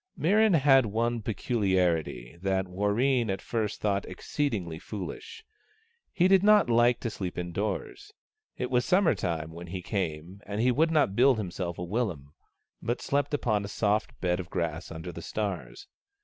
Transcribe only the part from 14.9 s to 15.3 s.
the